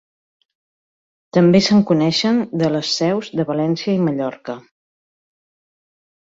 [1.37, 4.57] També se'n coneixen de les seus de València i Mallorca.